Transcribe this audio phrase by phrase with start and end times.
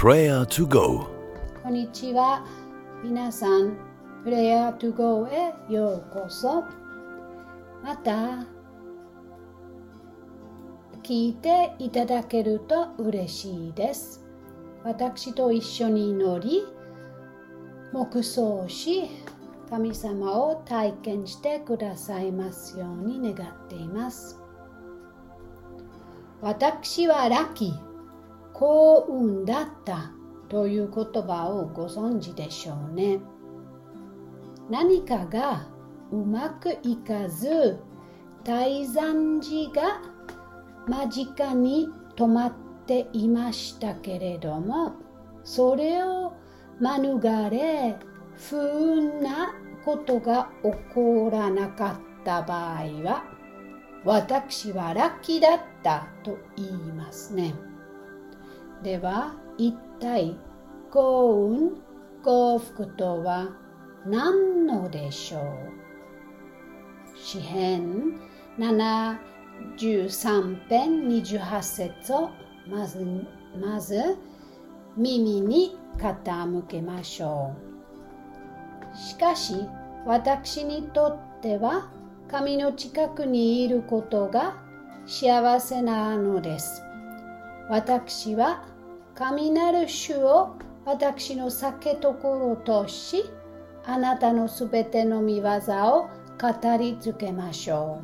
[0.00, 1.08] Prayer to Go
[1.60, 2.46] こんにちは。
[3.02, 3.76] 皆さん、
[4.22, 6.62] プレイヤートゥゴーへようこそ。
[7.82, 8.46] また、
[11.02, 14.24] 聞いていただけると嬉しいです。
[14.84, 16.64] 私と一緒に祈り、
[17.92, 19.10] 黙想し、
[19.68, 24.40] 神様を体験してくださいますように願っています。
[26.40, 27.87] 私はラッキー。
[28.58, 30.10] 幸運だった
[30.48, 33.20] という言葉をご存知でしょうね。
[34.68, 35.68] 何かが
[36.10, 37.78] うまくいかず、
[38.42, 40.00] 大惨事が
[40.88, 42.52] 間近に止まっ
[42.84, 44.94] ていましたけれども、
[45.44, 46.32] それを
[46.80, 47.96] 免れ、
[48.50, 49.54] 不運な
[49.84, 53.22] ことが起こらなかった場合は、
[54.04, 57.67] 私はラッキーだったと言いますね。
[58.82, 60.36] では一体
[60.90, 61.72] 幸運
[62.22, 63.48] 幸福とは
[64.06, 68.20] 何のでしょう詩編
[68.58, 69.18] 73
[70.68, 72.30] 編28節を
[72.68, 73.04] まず
[73.60, 74.16] まず
[74.96, 77.54] 耳に傾けましょ
[78.94, 79.54] うしかし
[80.06, 81.90] 私にとっては
[82.30, 84.56] 神の近くにいることが
[85.06, 86.82] 幸せなのです
[87.68, 88.64] 私は
[89.18, 93.24] 神なる主を私の酒ところとし、
[93.84, 95.48] あなたのすべての見業
[95.88, 96.08] を
[96.40, 98.00] 語りつけましょ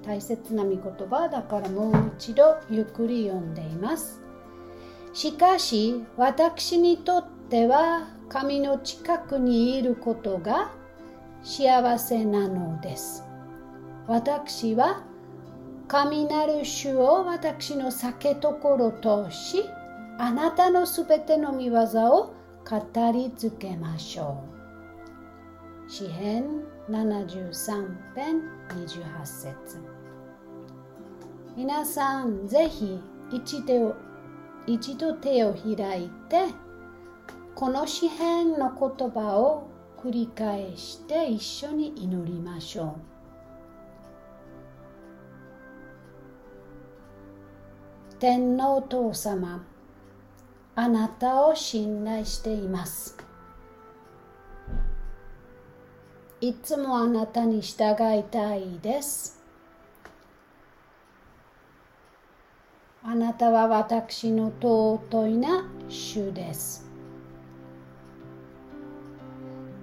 [0.00, 0.06] う。
[0.06, 4.22] 大切な御言葉だからもう一度ゆっくり読んでいます。
[5.12, 10.70] しかし私にとっては神の近くにいることが
[11.42, 13.24] 幸せなのです。
[14.06, 15.02] 私は
[15.88, 19.64] 神なる主を私の酒ところとし、
[20.24, 22.32] あなたのすべての見業を
[22.64, 24.44] 語りつけましょ
[25.88, 25.90] う。
[25.90, 29.80] 詩編73編28節
[31.56, 33.00] 皆さん、ぜひ
[33.32, 33.96] 一度
[34.68, 36.46] 一度手を開いて、
[37.56, 39.66] この詩編の言葉を
[40.00, 42.94] 繰り返して一緒に祈りましょう。
[48.20, 49.66] 天皇お父様
[50.74, 53.16] あなたを信頼しています。
[56.40, 59.38] いつもあなたに従いたいです。
[63.04, 66.88] あなたは私の尊いな主です。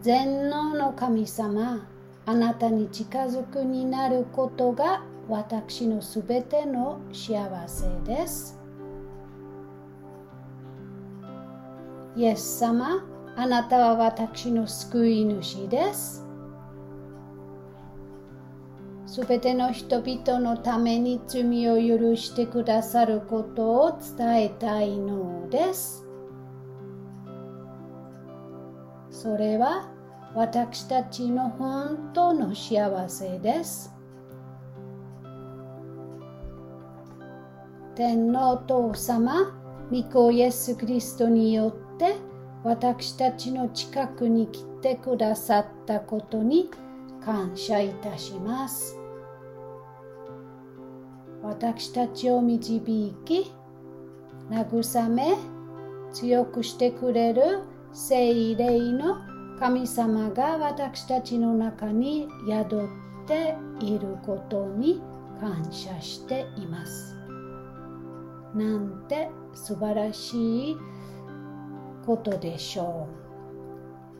[0.00, 1.86] 全能の神様
[2.24, 8.59] あなたに近づくになることが私のすべての幸せです。
[12.16, 13.04] イエス様、
[13.36, 16.26] あなたは私の救い主です。
[19.06, 26.04] すべての人々のために罪を許してくださることを伝えたいのです。
[29.10, 29.88] それは
[30.34, 33.94] 私たちの本当の幸せです。
[37.94, 39.52] 天皇お父様、
[39.92, 41.89] 御子イエス・キリストによって
[42.64, 46.70] 私たちの近くに来てくださったことに
[47.24, 48.98] 感謝いたします。
[51.42, 53.52] 私たちを導き、
[54.50, 55.36] 慰め、
[56.12, 57.60] 強くしてくれる
[57.92, 59.16] 聖霊の
[59.58, 62.88] 神様が私たちの中に宿っ
[63.26, 65.00] ていることに
[65.40, 67.16] 感謝しています。
[68.54, 70.76] なんて素晴らしい
[72.06, 73.06] ことでしょ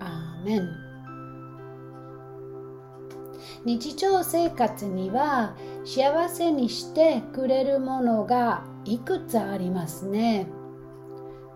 [0.00, 0.04] う。
[0.04, 0.90] アーメン。
[3.64, 5.54] 日常生活には
[5.84, 10.46] 幸せにしてくれるものがいくつありますね。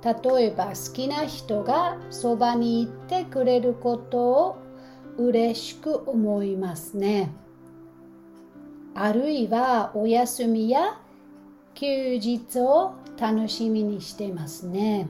[0.03, 4.57] 例えば好きな人がそばにいてくれることを
[5.17, 7.33] 嬉しく思いますね。
[8.95, 11.01] あるいはお休みや
[11.75, 15.09] 休日を楽しみにしていますね。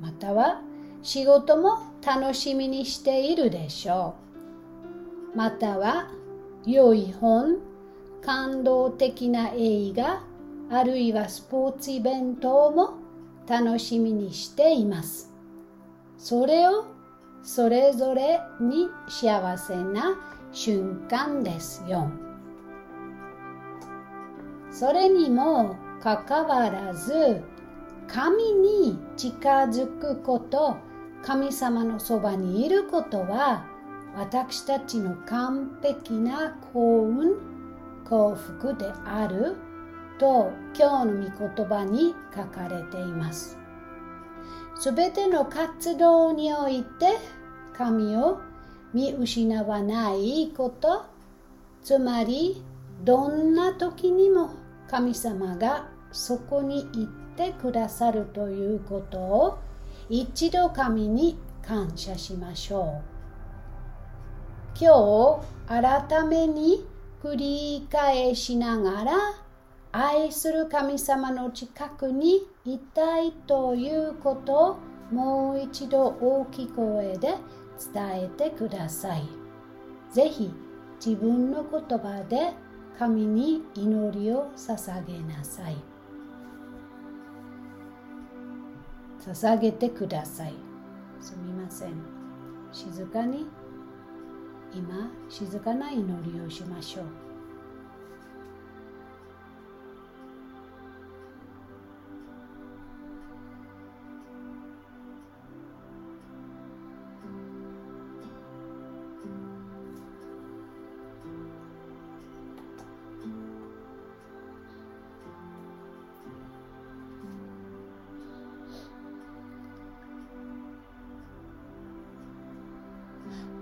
[0.00, 0.62] または
[1.02, 4.14] 仕事も楽しみにしているでしょ
[5.34, 5.36] う。
[5.36, 6.08] または
[6.64, 7.58] 良い本、
[8.22, 10.22] 感動的な映画、
[10.70, 12.94] あるいはスポーツイベントも
[13.46, 15.32] 楽しみにしています。
[16.16, 16.84] それを
[17.42, 20.18] それぞれに幸せな
[20.52, 22.10] 瞬間ですよ。
[24.70, 27.42] それにもかかわらず
[28.08, 30.76] 神に近づくこと
[31.22, 33.66] 神様のそばにいることは
[34.16, 37.36] 私たちの完璧な幸運
[38.08, 39.56] 幸福である
[40.18, 43.58] と今日の御言葉に書かれています。
[44.78, 47.18] すべての活動において
[47.76, 48.40] 神を
[48.94, 51.04] 見失わないこと
[51.82, 52.62] つまり
[53.04, 54.50] どんな時にも
[54.88, 59.58] 神様がそこに行ってくださるということを
[60.08, 63.18] 一度神に感謝しましょう
[64.80, 66.84] 今日改めに
[67.22, 69.12] 繰り返しながら
[69.92, 74.78] 愛する神様の近くにいたいということを
[75.12, 77.34] もう一度大きい声で
[77.92, 79.22] 伝えてください。
[80.12, 80.52] ぜひ
[81.04, 82.52] 自分の言葉で
[82.98, 85.76] 神に祈りを捧げなさい。
[89.20, 90.54] 捧げてください。
[91.20, 91.92] すみません。
[92.72, 93.46] 静かに
[94.72, 97.27] 今静かな祈りをしましょう。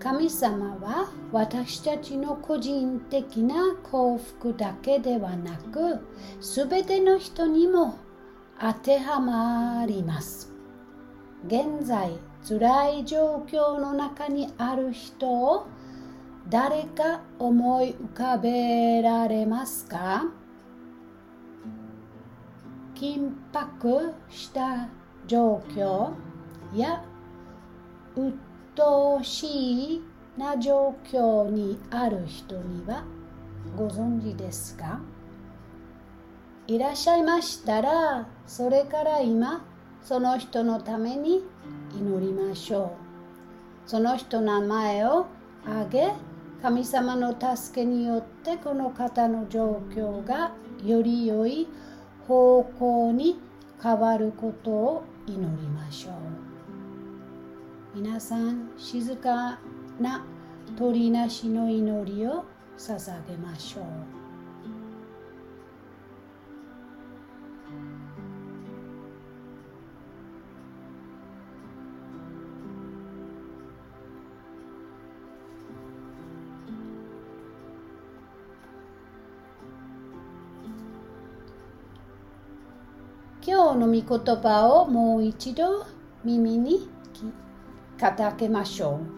[0.06, 5.98] 神様は私たちの個人的な幸福だけではなく、
[6.40, 7.98] すべての人にも
[8.60, 10.52] 当てはまります。
[11.48, 12.12] 現在、
[12.48, 15.66] 辛い状況の中にある人を
[16.48, 20.26] 誰か思い浮かべられますか？
[22.94, 24.86] 緊迫した
[25.26, 26.12] 状況
[26.76, 27.02] や
[28.14, 28.32] う
[28.76, 30.02] 等しい
[30.36, 33.02] な状況にある人には
[33.76, 35.00] ご存知ですか？
[36.68, 39.64] いらっしゃいましたらそれから今
[40.02, 41.42] その人のために
[41.96, 42.96] 祈りましょ
[43.86, 45.26] うその人の名前を
[45.64, 46.12] 挙げ
[46.62, 50.52] 神様の助けによってこの方の状況が
[50.84, 51.68] より良い
[52.26, 53.38] 方向に
[53.82, 56.55] 変わることを祈りましょう。
[57.96, 59.58] 皆さん静か
[59.98, 60.22] な
[60.76, 62.44] 鳥なしの祈りを
[62.76, 63.84] 捧げましょう。
[83.42, 85.86] 今日の御言葉をもう一度
[86.22, 87.45] 耳に聞
[87.98, 89.16] 叩けましょう。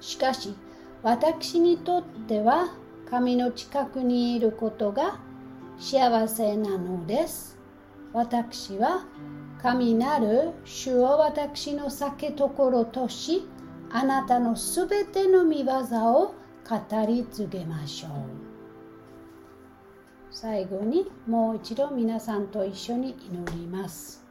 [0.00, 0.54] しかし、
[1.02, 2.68] 私にとっては
[3.10, 5.18] 神の近くにいることが
[5.78, 7.58] 幸せなのです。
[8.12, 9.04] 私は
[9.60, 13.46] 神なる主を私の酒ところとし、
[13.90, 16.34] あなたのすべての見業を
[16.68, 18.10] 語り継げましょう。
[20.30, 24.24] 最後にもう一度皆さんと一緒に祈ります。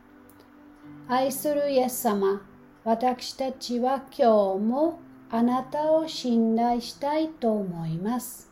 [1.07, 2.41] 愛するイエス様、
[2.85, 4.99] 私たちは今日も
[5.31, 8.51] あなたを信頼したいと思います。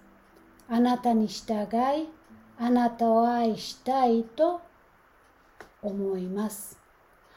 [0.69, 1.65] あなたに従
[1.99, 2.07] い、
[2.57, 4.61] あなたを愛したいと
[5.81, 6.79] 思います。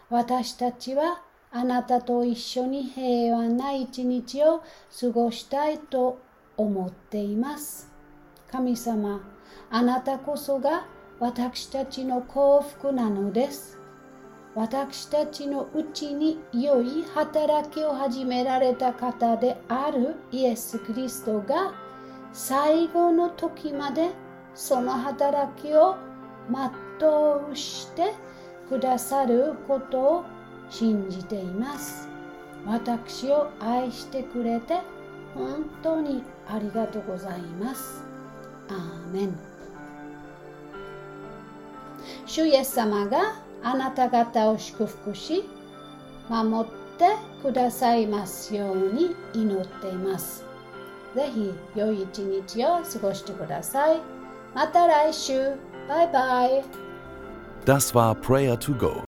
[0.08, 4.62] 私たちはあなたと一緒に平和な一日を
[5.00, 6.20] 過ごしたいと
[6.56, 7.90] 思っています。
[8.52, 9.20] 神様、
[9.68, 10.86] あなたこそが
[11.18, 13.83] 私たちの幸福なのです。
[14.54, 21.74] 私たちのうちに良い働きを始められた方であるイエス・キリストが
[22.32, 24.10] 最後の時まで
[24.54, 25.96] その働きを
[26.48, 27.08] 全
[27.50, 28.12] うして
[28.68, 30.24] くださることを
[30.70, 32.08] 信じています。
[32.66, 34.80] 私を愛してくれて
[35.34, 38.04] 本当にありがとうございます。
[38.68, 39.38] アーメン。
[42.24, 43.34] 主イエス様が
[43.64, 45.44] あなた方を祝福し
[46.28, 50.44] 守ってくださいますように祈っています。
[51.16, 54.00] ぜひ良い一日を過ごしてください。
[54.54, 55.56] また来週。
[55.88, 56.64] バイバイ。
[57.64, 59.02] Das war Prayer to Go,